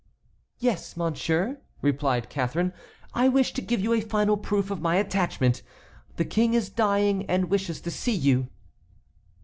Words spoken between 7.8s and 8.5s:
to see you."